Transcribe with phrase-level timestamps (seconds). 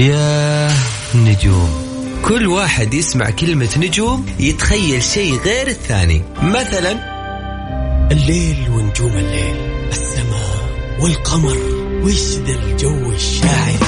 [0.00, 0.70] يا
[1.14, 1.70] نجوم.
[2.24, 6.22] كل واحد يسمع كلمة نجوم يتخيل شيء غير الثاني.
[6.42, 6.92] مثلا
[8.12, 9.56] الليل ونجوم الليل
[9.92, 10.68] السماء
[11.00, 11.56] والقمر
[12.02, 13.78] وش ذا الجو الشاعر.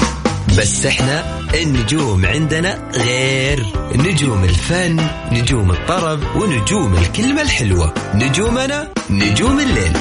[0.57, 3.65] بس إحنا النجوم عندنا غير.
[3.95, 7.93] نجوم الفن نجوم الطرب ونجوم الكلمة الحلوة.
[8.15, 9.93] نجومنا نجوم الليل.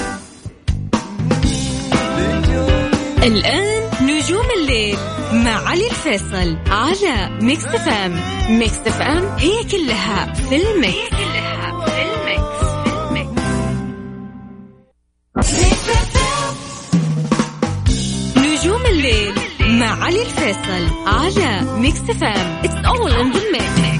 [3.22, 3.71] الآن
[4.06, 4.98] نجوم الليل
[5.32, 8.20] مع علي الفيصل على Mix FM
[8.58, 11.72] Mix FM هي كلها في ال Mix, هي كلها.
[18.36, 23.91] نجوم الليل مع علي الفيصل على Mix FM it's all in the mix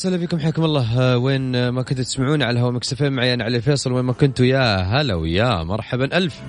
[0.00, 1.00] وسهلا بكم حياكم الله.
[1.00, 3.92] آه، وين آه، ما كنتوا تسمعون على هوا مكسفين معي أنا علي فيصل.
[3.92, 6.16] وين ما كنتوا يا هلا ويا مرحبا.
[6.16, 6.40] ألف.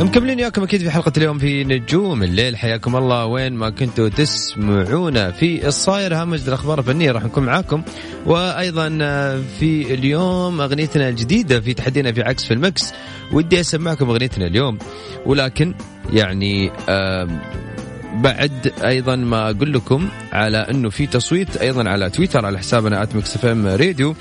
[0.00, 2.56] مكملين وياكم أكيد في حلقة اليوم في نجوم الليل.
[2.56, 3.26] حياكم الله.
[3.26, 7.82] وين ما كنتوا تسمعونا في الصاير هامش الأخبار الفنية راح نكون معاكم.
[8.26, 12.92] وأيضا آه، في اليوم أغنيتنا الجديدة في تحدينا في عكس في المكس.
[13.32, 14.78] ودي أسمعكم أغنيتنا اليوم.
[15.26, 15.74] ولكن
[16.12, 17.40] يعني آم،
[18.14, 23.36] بعد أيضا ما أقول لكم على أنه في تصويت أيضا على تويتر على حسابنا @Mix
[23.36, 24.14] FM Radio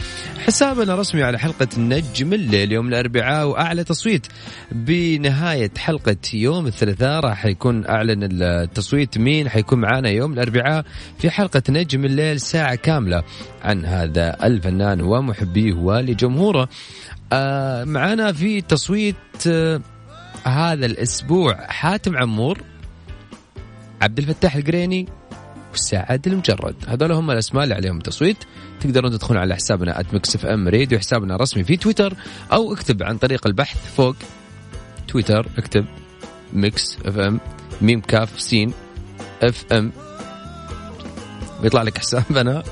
[0.45, 4.27] حسابنا رسمي على حلقة نجم الليل يوم الأربعاء وأعلى تصويت.
[4.71, 10.85] بنهاية حلقة يوم الثلاثاء راح يكون أعلن التصويت مين حيكون معانا يوم الأربعاء
[11.19, 13.23] في حلقة نجم الليل ساعة كاملة
[13.63, 16.69] عن هذا الفنان ومحبيه ولجمهوره
[17.33, 19.15] آه معانا في تصويت
[19.47, 19.81] آه
[20.43, 21.67] هذا الأسبوع.
[21.67, 22.70] حاتم عمور
[24.01, 25.07] عبد الفتاح القريني
[25.73, 26.75] وسعد المجرد.
[26.87, 28.37] هذول هم الأسماء اللي عليهم تصويت.
[28.79, 32.13] تقدرون تدخلون على حسابنا @Mix FM Radio حسابنا الرسمي في تويتر
[32.53, 34.15] أو اكتب عن طريق البحث فوق
[35.07, 35.85] تويتر اكتب
[36.53, 37.39] Mix FM
[37.81, 38.73] ميم كاف سين
[39.41, 39.91] FM
[41.61, 42.63] بيطلع لك حسابنا.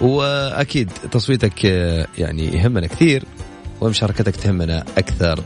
[0.00, 3.24] وأكيد تصويتك آه، يعني يهمنا كثير
[3.80, 5.44] ومشاركتك تهمنا أكثر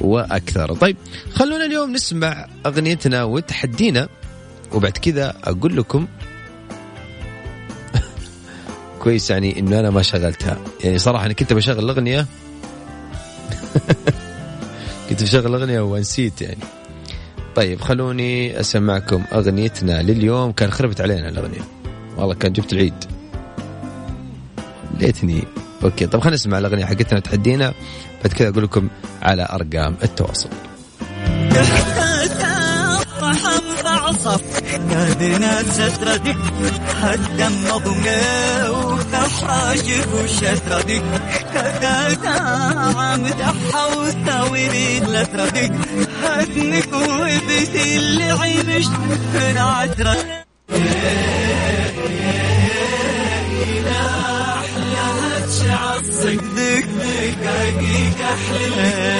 [0.00, 0.74] وأكثر.
[0.74, 0.96] طيب
[1.32, 4.08] خلونا اليوم نسمع أغنيتنا وتحدينا
[4.76, 6.06] وبعد كذا أقول لكم
[9.02, 10.58] كويس يعني إنه أنا ما شغلتها.
[10.84, 12.26] يعني صراحة أنا كنت بشغل الاغنيه
[15.08, 16.64] كنت بشغل الاغنيه ونسيت يعني.
[17.54, 20.52] طيب خلوني أسمعكم أغنيتنا لليوم.
[20.52, 21.60] كان خربت علينا الأغنية.
[22.16, 23.04] والله كان جبت العيد.
[25.00, 25.44] ليتني.
[25.84, 27.74] أوكي طب خلينا نسمع الأغنية حقتنا تحدينا.
[28.24, 28.88] بعد كذا أقول لكم
[29.22, 30.48] على أرقام التواصل.
[34.90, 36.36] نادينا ستردك
[37.02, 41.02] هدم مضمي وتحاجب وشتردك
[41.54, 42.36] كذا
[42.96, 45.72] عم تحوت ويريد لتردك
[46.24, 48.86] هدنك وبتي اللي عينش
[49.34, 50.46] من عترك
[56.10, 56.84] صدق
[57.42, 59.16] دقيقة أحلى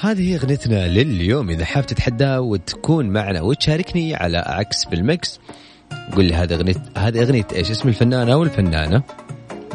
[0.00, 1.50] هذه أغنيتنا لليوم.
[1.50, 5.40] إذا حاب تتحدى وتكون معنا وتشاركني على عكس بالمكس
[6.12, 9.02] قول لي هذه اغنيه هذه أغنية إيش؟ اسم الفنان أو الفنانة؟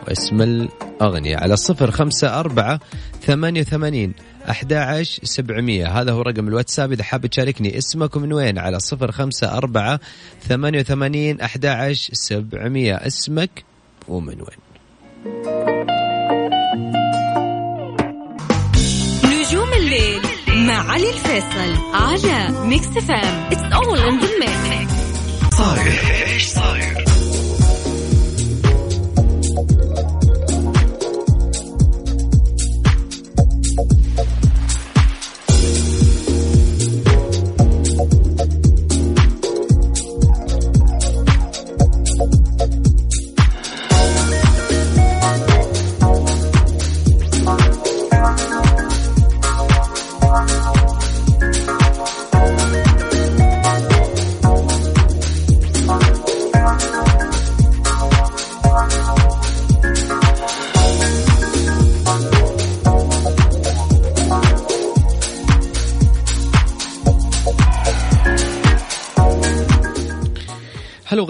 [0.08, 2.80] واسم الأغنية على صفر خمسة أربعة
[3.22, 4.14] ثمانية وثمانين
[4.50, 6.02] أحد عشر سبعمية.
[6.02, 6.92] هذا هو رقم الواتساب.
[6.92, 10.00] إذا حاب تشاركني اسمك من وين؟ على صفر خمسة أربعة
[10.48, 12.96] ثمانية وثمانين أحد عشر سبعمية.
[12.96, 13.64] اسمك
[14.08, 14.71] ومن وين؟
[20.90, 24.92] علي الفيصل على Mix FM it's all in the mix
[25.60, 27.11] هلا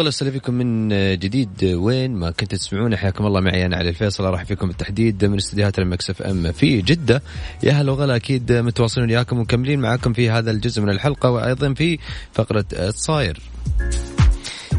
[0.01, 0.89] وغلا وسهلا فيكم من
[1.19, 1.63] جديد.
[1.63, 5.79] وين ما كنتوا تسمعونا حياكم الله معي أنا علي الفيصل راح فيكم بالتحديد من استديوهات
[5.79, 7.21] المكس إف إم في جدة.
[7.63, 11.99] يا هلا وغلا أكيد متواصلين وياكم ومكملين معاكم في هذا الجزء من الحلقة وأيضا في
[12.33, 13.41] فقرة صاير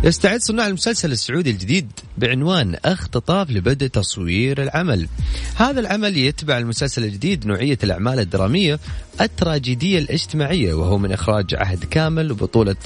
[0.04, 5.08] يستعد صناع المسلسل السعودي الجديد بعنوان اختطاف لبدء تصوير العمل.
[5.56, 8.78] هذا العمل يتبع المسلسل الجديد نوعية الأعمال الدرامية
[9.20, 12.76] التراجيدية الاجتماعية وهو من إخراج عهد كامل وبطولة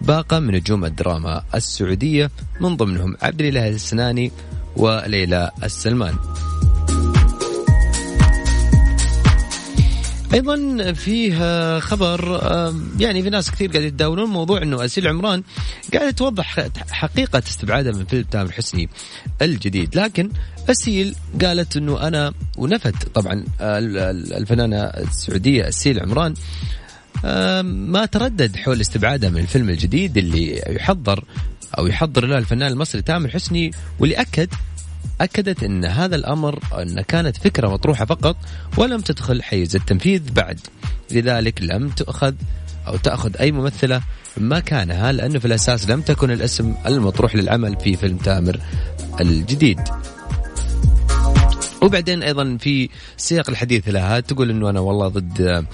[0.00, 2.30] باقة من نجوم الدراما السعودية
[2.60, 4.32] من ضمنهم عبد الإله السناني
[4.76, 6.14] وليلى السلمان.
[10.32, 12.40] أيضا فيه خبر
[12.98, 15.42] يعني في ناس كثير قاعد يتداولون موضوع إنه أسيل عمران
[15.94, 18.88] قاعدة توضح حقيقة استبعادها من فيلم تامر حسني
[19.42, 19.96] الجديد.
[19.96, 20.30] لكن
[20.70, 26.34] أسيل قالت إنه أنا ونفت طبعا الفنانة السعودية أسيل عمران
[27.64, 31.24] ما تردد حول استبعادها من الفيلم الجديد اللي يحضر
[31.78, 34.48] أو يحضر له الفنان المصري تامر حسني واللي أكد
[35.22, 38.36] أكدت أن هذا الأمر أن كانت فكرة مطروحة فقط
[38.76, 40.60] ولم تدخل حيز التنفيذ بعد.
[41.10, 42.34] لذلك لم تأخذ
[42.86, 44.02] أو تأخذ أي ممثلة
[44.36, 48.60] مكانها لأنه في الأساس لم تكن الاسم المطروح للعمل في فيلم تامر
[49.20, 49.80] الجديد.
[51.82, 55.66] وبعدين أيضا في سياق الحديث لها تقول إنه أنا والله ضد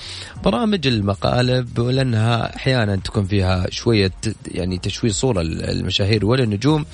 [0.44, 4.12] برامج المقالب لانها أحيانا تكون فيها شوية
[4.46, 6.86] يعني تشويه صورة المشاهير ولا النجوم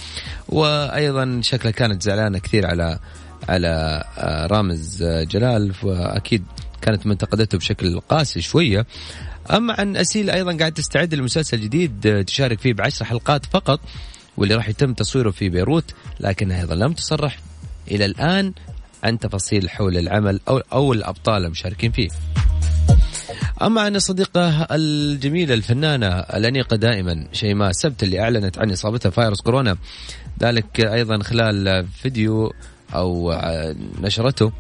[0.49, 2.99] وأيضا شكلها كانت زعلانة كثير على
[3.49, 4.05] على
[4.51, 6.45] رامز جلال وأكيد
[6.83, 8.87] كانت منتقدته بشكل قاسي شوية.
[9.51, 13.81] أما عن أسيل أيضا قاعد تستعد لمسلسل جديد تشارك فيه بعشر حلقات فقط
[14.37, 17.39] واللي راح يتم تصويره في بيروت لكنها أيضا لم تصرح.
[17.91, 18.53] إلى الآن
[19.05, 22.09] عن تفاصيل حول العمل أو, أو الأبطال المشاركين فيه.
[23.63, 29.77] أما عن الصديقة الجميلة الفنانة الأنيقة دائما شيماء سبت اللي أعلنت عن إصابتها فيروس كورونا.
[30.43, 32.53] ذلك أيضا خلال فيديو
[32.95, 33.41] أو
[34.01, 34.53] نشرته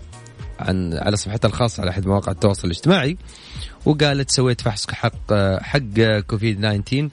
[0.60, 3.16] عن على صفحتها الخاصة على أحد مواقع التواصل الاجتماعي.
[3.84, 7.08] وقالت سويت فحص حق حق كوفيد 19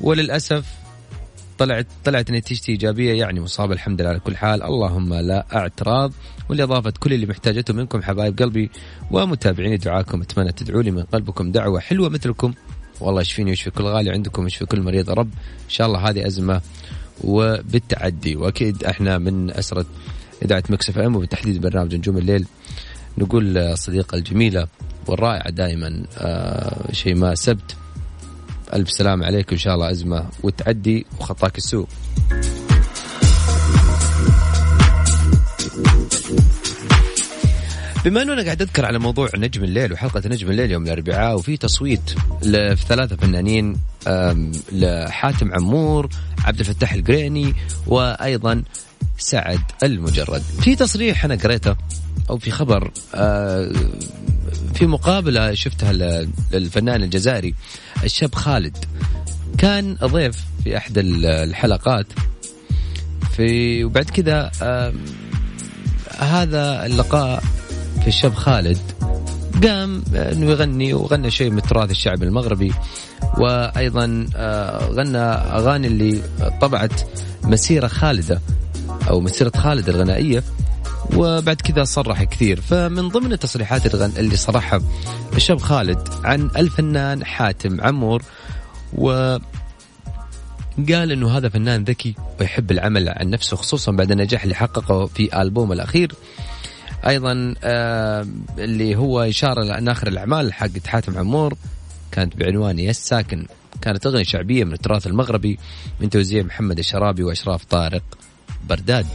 [0.00, 0.83] وللأسف
[1.58, 4.62] طلعت طلعت نتيجتي إيجابية يعني مصاب الحمد لله على كل حال.
[4.62, 6.12] اللهم لا اعتراض
[6.48, 8.70] والإضافة كل اللي محتاجته منكم حبايب قلبي
[9.10, 10.22] ومتابعيني دعاكم.
[10.22, 12.54] أتمنى تدعوا لي من قلبكم دعوة حلوة مثلكم.
[13.00, 15.10] والله يشفيني ويشفي كل غالي عندكم ويشفي كل مريض.
[15.10, 15.30] رب
[15.64, 16.60] إن شاء الله هذه أزمة
[17.24, 18.36] وبالتعدي.
[18.36, 19.86] وأكيد إحنا من أسرة
[20.42, 22.46] إذاعة مكسف إم وبالتحديد برنامج نجوم الليل.
[23.18, 24.68] نقول الصديقه الجميلة
[25.06, 27.76] والرائعة دائما آه شيماء سبت.
[28.74, 31.86] ألف سلام عليك إن شاء الله أزمة وتعدي وخطاك السوء
[38.04, 41.56] بما انه أنا قاعد اذكر على موضوع نجم الليل وحلقة نجم الليل يوم الأربعاء وفي
[41.56, 42.10] تصويت
[42.42, 43.76] في ثلاثة فنانين
[44.72, 46.08] لحاتم عمور
[46.44, 47.54] عبد الفتاح القريني
[47.86, 48.62] وأيضا
[49.18, 50.42] سعد المجرد.
[50.60, 51.76] في تصريح أنا قريته
[52.30, 52.90] أو في خبر
[54.74, 55.92] في مقابلة شفتها
[56.52, 57.54] للفنان الجزائري
[58.04, 58.76] الشاب خالد.
[59.58, 62.06] كان ضيف في احدى الحلقات.
[63.36, 64.50] في وبعد كذا
[66.18, 67.42] هذا اللقاء
[68.02, 68.78] في الشاب خالد
[69.64, 72.72] قام إنه يغني وغنى شيء من التراث الشعبي المغربي.
[73.38, 74.26] وأيضا
[74.90, 76.22] غنى أغاني اللي
[76.60, 77.00] طبعت
[77.42, 78.40] مسيرة خالده.
[79.08, 80.44] أو مسيرة خالد الغنائية
[81.16, 82.60] وبعد كذا صرح كثير.
[82.60, 84.80] فمن ضمن التصريحات اللي صرحها
[85.36, 88.22] الشاب خالد عن الفنان حاتم عمور
[88.92, 89.38] و
[90.88, 95.42] قال إنه هذا فنان ذكي ويحب العمل عن نفسه خصوصا بعد النجاح اللي حققه في
[95.42, 96.12] البوم الأخير.
[97.06, 98.26] أيضا آه
[98.58, 101.54] اللي هو إشارة لأن آخر الأعمال حقت حاتم عمور
[102.12, 103.46] كانت بعنوان يا الساكن
[103.82, 105.58] كانت أغنية شعبية من التراث المغربي
[106.00, 108.02] من توزيع محمد الشرابي وأشراف طارق.
[108.68, 109.06] برداد.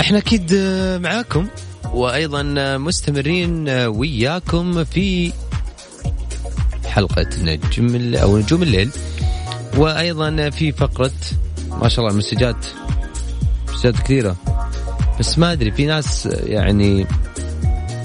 [0.00, 0.54] إحنا أكيد
[1.02, 1.46] معاكم.
[1.92, 2.42] وأيضا
[2.76, 5.32] مستمرين وياكم في
[6.86, 8.90] حلقة نجم أو نجوم الليل.
[9.76, 11.12] وأيضا في فقرة
[11.68, 12.66] ما شاء الله المسجات
[13.74, 14.36] مسجات كثيرة.
[15.20, 17.06] بس ما أدري في ناس يعني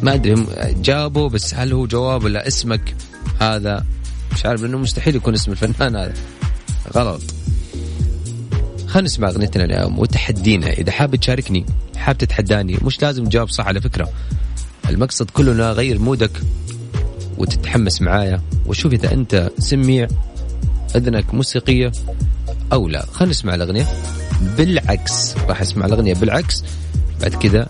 [0.03, 0.45] ما أدري
[0.81, 2.95] جابوا بس هل هو جواب ولا اسمك؟
[3.39, 3.85] هذا
[4.33, 6.13] مش عارف لأنه مستحيل يكون اسم الفنان هذا.
[6.95, 7.21] غلط.
[8.87, 10.69] خلينا نسمع أغنيتنا اليوم وتحدينا.
[10.69, 11.65] إذا حاب تشاركني
[11.95, 14.09] حاب تتحداني مش لازم تجاوب صح على فكرة.
[14.89, 16.31] المقصد كله اغير مودك
[17.37, 18.41] وتتحمس معايا.
[18.65, 20.07] وشوف إذا أنت سميع
[20.95, 21.91] أذنك موسيقية
[22.73, 23.05] أو لا.
[23.11, 23.87] خلينا نسمع الأغنية
[24.57, 25.37] بالعكس.
[25.37, 26.63] راح أسمع الأغنية بالعكس.
[27.21, 27.67] بعد كذا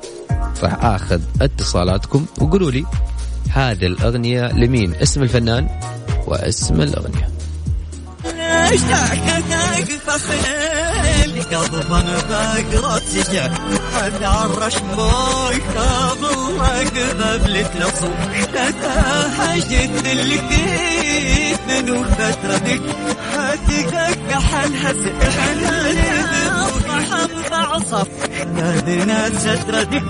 [0.64, 2.86] راح اخذ اتصالاتكم وقولوا لي
[3.50, 5.70] هذه الأغنية لمين؟ اسم الفنان
[6.28, 7.30] واسم الأغنية.
[27.60, 28.08] عصف.
[28.56, 30.04] نادنا سترة ديك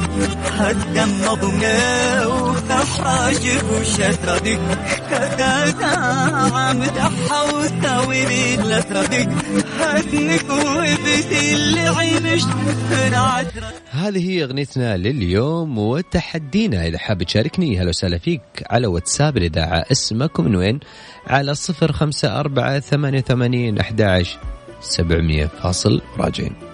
[0.45, 4.59] هدم مضمنا وحاجب وشترة ديك
[5.07, 5.85] كتاتا
[6.53, 9.29] عم تحوت وين لا تردك
[9.79, 12.43] هاتنك وبدي اللي عينش
[13.91, 16.87] هذه هي أغنيتنا لليوم وتحدينا.
[16.87, 20.79] إذا حاب تشاركني هلا وسهلا فيك على واتساب الاذاعه اسمك من وين؟
[21.27, 24.23] على صفر خمسة أربعة ثمانية ثمانين أحد
[24.81, 26.68] سبعمية فاصل راجعين.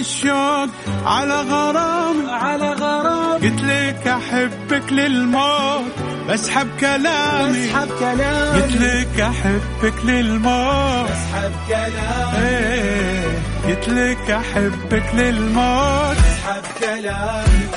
[0.00, 0.70] قلبي عالشوق
[1.06, 2.30] على غرام.
[2.30, 3.42] على غرام.
[3.42, 5.92] قلت لك أحبك للموت
[6.28, 7.66] بسحب كلامي.
[7.66, 8.62] بسحب كلامي.
[8.62, 11.10] قلت لك أحبك للموت.
[11.10, 12.46] بسحب كلامي.
[12.46, 16.16] إيه قلت لك أحبك للموت.
[16.16, 17.68] بسحب كلامي.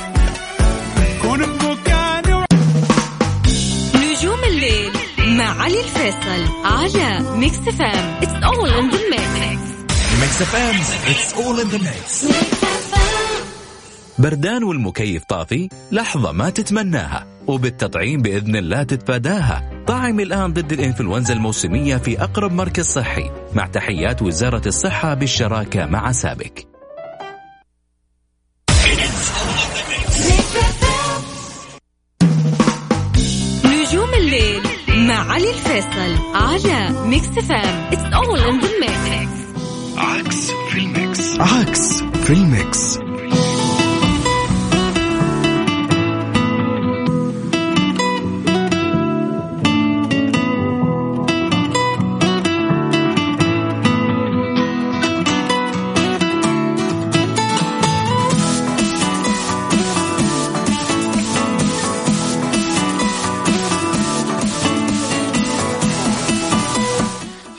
[1.22, 2.46] كون بمكاني
[3.96, 4.92] نجوم الليل
[5.38, 9.63] مع علي الفيصل على Mix FM it's all in the mix
[10.24, 10.76] Mix FM
[11.12, 12.26] it's all in the mix
[14.20, 19.84] بردان والمكيف طافي لحظة ما تتمناها وبالتطعيم بإذن الله تتفاداها.
[19.88, 26.12] طعم الآن ضد الإنفلونزا الموسمية في أقرب مركز صحي مع تحيات وزارة الصحة بالشراكة مع
[26.12, 26.68] سابك.
[33.66, 39.43] نجوم الليل مع علي الفيصل على Mix FM it's all in the mix
[39.98, 41.40] عكس في ال Mix.
[41.40, 42.98] عكس في ال Mix.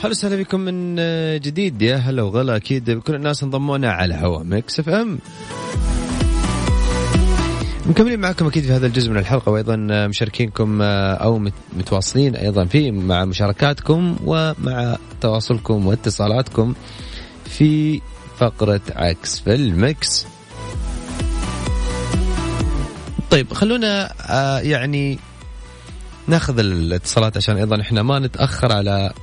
[0.05, 0.95] هلا وسهلا بكم من
[1.41, 1.81] جديد.
[1.81, 2.55] يا هلا وغلا.
[2.55, 5.19] أكيد بكل الناس انضمونا على هوا Mix FM.
[7.85, 9.75] مكملين معكم أكيد في هذا الجزء من الحلقة وأيضا
[10.07, 16.73] مشاركينكم أو مت- متواصلين أيضا فيه مع مشاركاتكم ومع تواصلكم واتصالاتكم
[17.45, 18.01] في
[18.37, 20.25] فقرة عكس في ال Mix.
[23.31, 25.19] طيب خلونا آه، يعني
[26.27, 29.13] ناخذ الاتصالات عشان أيضا إحنا ما نتأخر على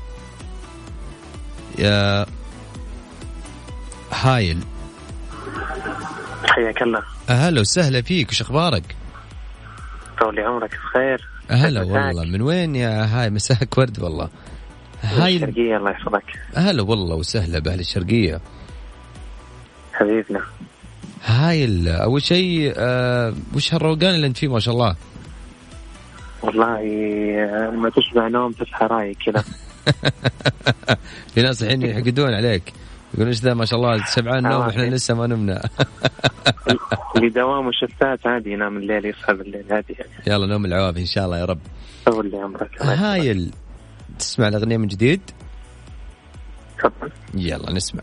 [1.78, 2.26] يا
[4.12, 4.58] هايل.
[6.44, 7.02] حياك الله.
[7.28, 8.96] هلا وسهلا فيك وش أخبارك؟
[10.20, 11.28] طول عمرك بخير.
[11.50, 11.94] هلا مساك.
[11.94, 12.24] والله.
[12.24, 14.28] من وين يا هاي؟ مساك ورد والله.
[15.02, 15.44] هايل.
[15.44, 16.24] الشرقية الله يحفظك.
[16.54, 18.40] هلا والله وسهلا بأهل الشرقية.
[19.92, 20.40] حبيبنا.
[21.24, 21.88] هايل.
[21.88, 24.96] أول شيء آه وش هالروقان اللي أنت فيه ما شاء الله؟
[26.42, 26.80] والله
[27.38, 29.44] آه، ما تشبع نوم تصحى رايق كذا.
[31.34, 32.72] في ناس الحين يحقدون عليك.
[33.14, 34.94] يقولون إيش ذا؟ ما شاء الله شبعان نوم آه، إحنا أوكي.
[34.94, 35.62] لسه ما نمنا.
[37.16, 40.10] اللي دوام الشفتات عادي ينام الليل يصحى بالليل عادي يعني.
[40.26, 41.58] يلا نوم العوافي إن شاء الله يا رب.
[42.06, 42.82] طول لي عمرك.
[42.82, 43.50] هايل
[44.18, 45.20] تسمع الأغنية من جديد؟
[46.78, 47.10] تفضل.
[47.34, 48.02] يلا نسمع.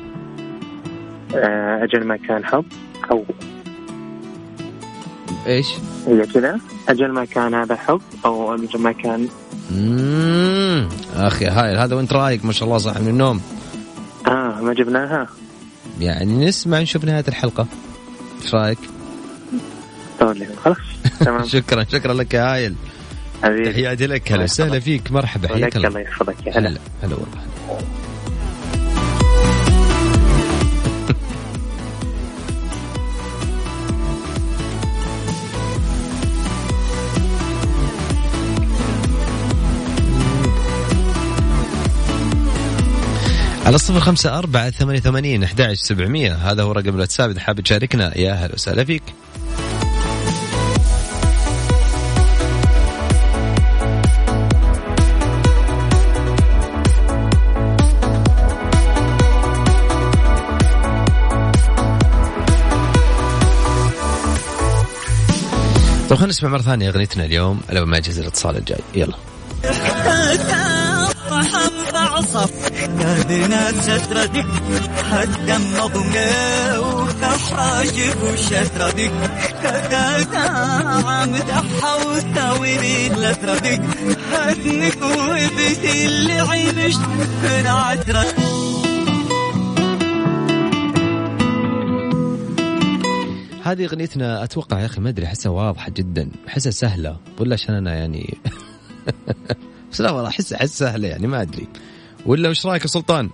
[1.35, 2.65] آه، أجل ما كان حب
[3.11, 3.23] أو
[5.47, 5.67] إيش؟
[6.07, 6.59] هي كذا.
[6.89, 9.27] أجل ما كان هذا حب أو أجل ما كان
[9.71, 13.41] امم أخي هايل هذا وأنت رايق ما شاء الله صح من النوم.
[14.27, 15.27] آه ما جبناها.
[15.99, 17.67] يعني نسمع نشوف نهاية الحلقة.
[18.43, 18.79] إيش رايك؟
[20.21, 20.77] لي خلاص
[21.19, 21.43] تمام.
[21.55, 22.75] شكرا شكرا لك يا هايل
[23.41, 25.87] تحياتي لك هلا وسهلا فيك مرحبا حياك الله.
[25.87, 26.69] الله يحفظك يا هلا
[27.03, 27.50] هلا والله.
[43.71, 46.33] على الصفر خمسة أربعة ثمانية ثمانين أحد سبعمية.
[46.33, 47.29] هذا هو رقم الواتساب.
[47.29, 49.03] إذا حاب تشاركنا يا أهلا وسهلا فيك.
[66.09, 67.61] طيب خلينا نسمع مرة ثانية أغنيتنا اليوم.
[67.69, 68.79] لو ما يجهز الاتصال الجاي.
[68.95, 69.15] يلا.
[72.81, 74.45] فعصف نادينا ستردك
[75.11, 79.11] حتى النظمة وكحاجب وشتردك
[79.59, 80.37] كتاتا
[81.07, 83.81] عم تحوت ويريد لتردك
[84.33, 86.95] هدنك وبتي اللي عينش
[87.43, 88.35] من عترك
[93.63, 96.29] هذه أغنيتنا أتوقع يا أخي ما أدري أحسها واضحة جدا.
[96.47, 98.37] أحسها سهلة ولا عشان أنا يعني
[99.91, 101.67] بس لا والله احس أحس سهلة يعني ما أدري.
[102.25, 103.29] ولا وش رأيك يا سلطان؟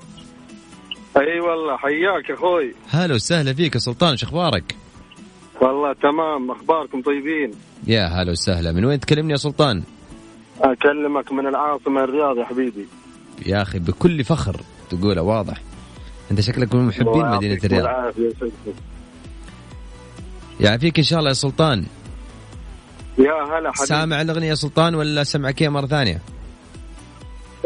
[1.18, 4.76] أي والله حياك أخوي هلا وسهلا فيك يا سلطان شو أخبارك؟
[5.62, 7.52] والله تمام أخباركم طيبين
[7.88, 9.84] يا هلا وسهلا من وين تكلمني يا سلطان؟
[10.62, 12.88] أكلمك من العاصمة الرياض يا حبيبي
[13.46, 15.62] يا أخي بكل فخر تقولها واضح
[16.32, 18.14] أنت شكلك من محبين مدينة الرياض.
[20.60, 21.86] يعافيك إن شاء الله يا سلطان
[23.18, 26.22] يا هلا حبيبي سامع الأغنية يا سلطان ولا سمعك إياها مرة ثانية؟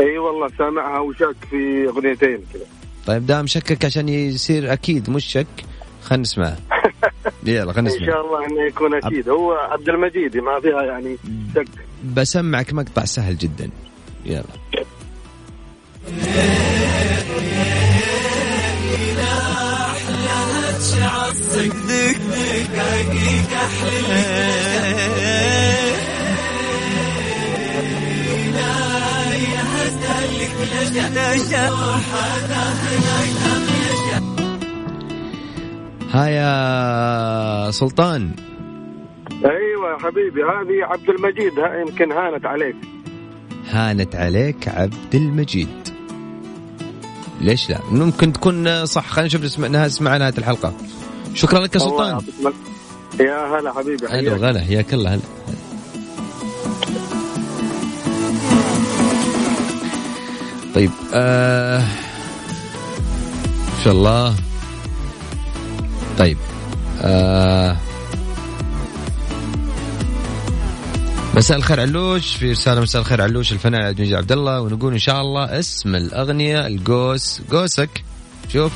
[0.02, 2.66] إي والله سامعها وشك في أغنيتين كذا.
[3.08, 5.48] طيب دام شكك عشان يصير أكيد مش شك
[6.02, 6.58] خلينا نسمعها.
[7.46, 9.30] يلا خلينا إن نسمع شاء الله إنه يكون أكيد.
[9.30, 11.18] هو عبد المجيد ما فيها يعني
[11.56, 11.68] شك.
[12.16, 13.70] بسمعك مقطع سهل جدا.
[14.26, 14.44] يلا.
[21.52, 22.18] صدق
[22.74, 23.52] دقايق
[36.14, 38.32] ها يا سلطان.
[39.46, 42.76] أيوه يا حبيبي هذه عبد المجيد ها يمكن هانت عليك.
[43.70, 45.90] هانت عليك عبد المجيد.
[47.42, 50.74] ليش لا؟ ممكن تكون صح خلينا نشوف نسمع نسمع نهاية الحلقة.
[51.34, 52.22] شكرا لك يا سلطان.
[53.20, 55.22] يا هلا حبيبي هلا وغلا حياك الله هلا.
[60.76, 61.80] طيب آه
[63.78, 64.36] إن شاء الله.
[66.18, 66.38] طيب
[67.02, 67.78] آه
[71.36, 75.22] مساء الخير علوش في رسالة مساء الخير علوش الفنان عبد عبد الله ونقول إن شاء
[75.22, 78.04] الله اسم الأغنية القوس قوسك.
[78.54, 78.72] شوف.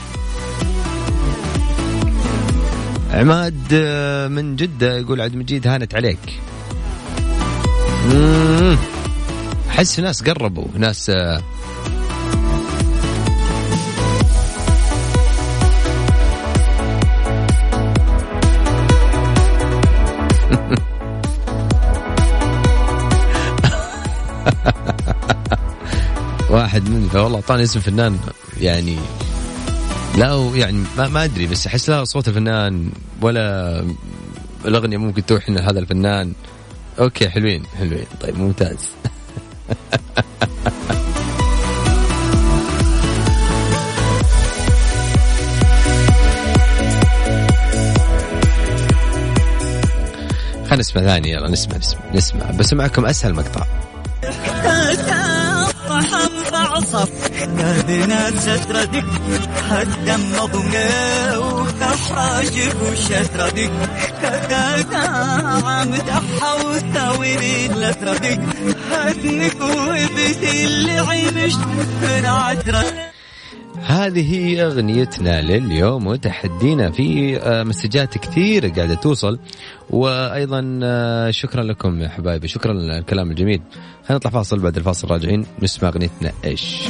[3.11, 6.39] عماد آه، من جدة يقول عبد المجيد هانت عليك.
[8.05, 8.77] مم.
[9.75, 11.41] أحس ناس قربوا ناس آه،
[26.49, 28.19] واحد من والله أعطاني اسم فنان
[28.61, 28.97] يعني
[30.17, 32.89] لا يعني ما, ما أدري بس أحس لا صوت الفنان
[33.21, 33.85] ولا
[34.65, 36.33] الأغنية ممكن توحي هذا الفنان.
[36.99, 38.05] أوكي حلوين حلوين.
[38.21, 38.89] طيب ممتاز.
[50.65, 52.51] خلينا نسمع ثاني يلا نسمع نسمع نسمع.
[52.51, 53.65] بس معكم أسهل مقطع.
[57.57, 59.05] نادينا ستردك
[59.69, 61.64] حتى النظمة
[61.95, 63.71] وكحاجب وشتردك
[64.07, 64.95] كتاتا
[65.65, 68.39] عم تحوت ويريد لتردك
[68.91, 73.11] هدنك وبتي اللي عينش من عترك
[73.85, 79.39] هذه هي أغنيتنا لليوم وتحدينا في آه، مسجات كثير قاعدة توصل.
[79.89, 82.47] وأيضا آه، شكرا لكم يا حبايبي.
[82.47, 83.61] شكرا للكلام الجميل.
[84.03, 86.89] خلينا نطلع فاصل بعد الفاصل راجعين نسمع أغنيتنا إيش.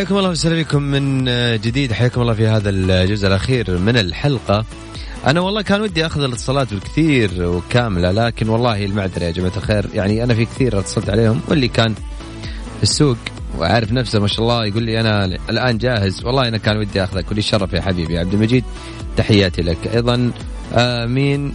[0.00, 1.24] حياكم الله وسهلا بكم من
[1.60, 1.92] جديد.
[1.92, 4.64] حياكم الله في هذا الجزء الأخير من الحلقة.
[5.26, 9.86] أنا والله كان ودي أخذ الاتصالات بالكثير وكاملة لكن والله المعذرة يا جماعة الخير.
[9.94, 11.94] يعني أنا في كثير اتصلت عليهم واللي كان
[12.76, 13.16] في السوق
[13.58, 16.24] وعارف نفسه ما شاء الله يقول لي أنا الآن جاهز.
[16.24, 18.18] والله أنا كان ودي اخذك ولي الشرف يا حبيبي.
[18.18, 18.64] عبد المجيد
[19.16, 19.78] تحياتي لك.
[19.94, 20.32] أيضا
[20.74, 21.54] آه مين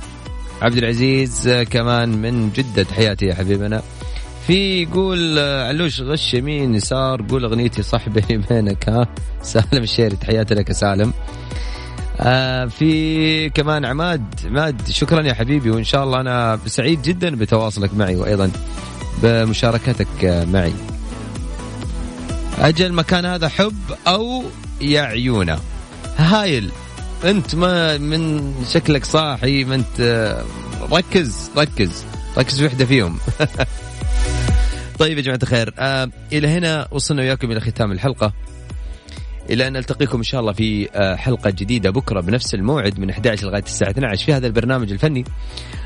[0.62, 2.84] عبد العزيز آه كمان من جدة.
[2.84, 3.82] تحياتي يا حبيبنا.
[4.48, 9.08] في يقول علوش غش يمين يسار قول أغنيتي صح بيني وبينك ها؟
[9.42, 11.14] سالم الشيري تحياتي لك يا سالم.
[12.20, 17.94] آه في كمان عماد عماد شكرا يا حبيبي وإن شاء الله أنا سعيد جدا بتواصلك
[17.94, 18.52] معي وأيضا
[19.24, 20.74] بمشاركتك معي.
[22.60, 23.76] أجل مكان هذا حب
[24.08, 24.44] أو
[24.82, 25.60] يا عيونه
[26.18, 26.72] هايل
[27.24, 30.44] أنت ما من شكلك صاحي ما أنت آه،
[30.92, 32.06] ركز ركز
[32.38, 33.18] ركز في وحدة فيهم.
[35.00, 38.34] طيب يا جماعة الخير آه إلى هنا وصلنا وياكم إلى ختام الحلقة.
[39.50, 43.48] إلى أن نلتقيكم إن شاء الله في آه، حلقة جديدة بكرة بنفس الموعد من 11
[43.48, 45.20] لغاية الساعة 12 في هذا البرنامج الفني.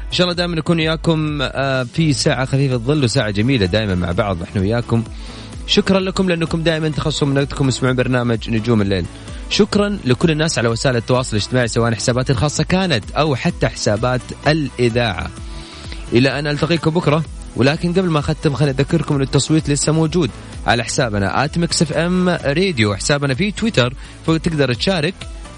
[0.07, 4.11] إن شاء الله دائما نكون وياكم آه، في ساعة خفيفة الظل وساعة جميلة دائما مع
[4.11, 5.03] بعض نحن وياكم.
[5.67, 9.05] شكرا لكم لأنكم دائما تخصصوا من وقتكم تسمعون برنامج نجوم الليل.
[9.49, 15.29] شكرا لكل الناس على وسائل التواصل الاجتماعي سواء حسابات الخاصة كانت أو حتى حسابات الإذاعة.
[16.13, 17.23] إلى أن ألتقيكم بكرة.
[17.55, 20.29] ولكن قبل ما أختم خليني أذكركم إن التصويت لسه موجود
[20.67, 23.93] على حسابنا Mix FM Radio حسابنا في تويتر
[24.27, 25.13] فتقدر تشارك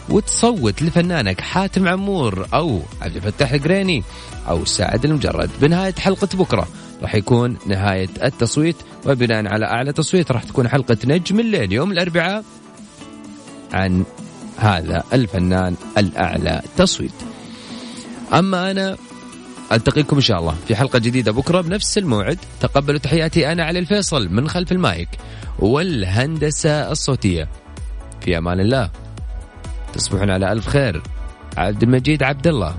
[0.10, 4.04] وتصوت لفنانك حاتم عمور أو عبد الفتاح القريني
[4.50, 5.50] أو سعد المجرد.
[5.62, 6.68] بنهاية حلقة بكرة
[7.02, 8.76] راح يكون نهاية التصويت
[9.06, 12.44] وبناء على أعلى تصويت راح تكون حلقة نجم الليل يوم الأربعاء
[13.74, 14.04] عن
[14.58, 17.12] هذا الفنان الأعلى تصويت.
[18.34, 18.98] أما أنا
[19.72, 22.38] ألتقيكم إن شاء الله في حلقة جديدة بكرة بنفس الموعد.
[22.60, 25.10] تقبلوا تحياتي أنا علي الفيصل من خلف المايك
[25.60, 27.50] والهندسة الصوتية.
[28.22, 28.90] في أمان الله.
[29.94, 31.02] تصبحون على ألف خير.
[31.58, 32.76] عبد المجيد عبد الله.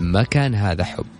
[0.00, 1.11] ما كان هذا حب.